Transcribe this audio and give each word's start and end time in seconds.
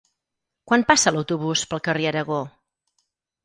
Quan 0.71 0.85
passa 0.93 1.13
l'autobús 1.15 1.65
pel 1.75 1.85
carrer 1.91 2.11
Aragó? 2.15 2.43